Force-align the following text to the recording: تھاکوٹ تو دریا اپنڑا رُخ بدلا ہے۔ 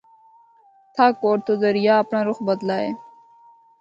تھاکوٹ 0.95 1.37
تو 1.47 1.53
دریا 1.63 1.93
اپنڑا 2.03 2.21
رُخ 2.27 2.37
بدلا 2.47 2.75
ہے۔ 2.83 2.89